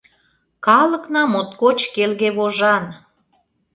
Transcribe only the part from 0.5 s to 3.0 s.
Калыкна моткоч келге вожан!